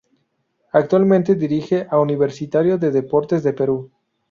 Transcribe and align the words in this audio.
Actualmente 0.71 1.35
dirige 1.35 1.85
a 1.87 1.99
Universitario 1.99 2.79
de 2.79 2.89
Deportes 2.89 3.43
de 3.43 3.53
Perú. 3.53 3.91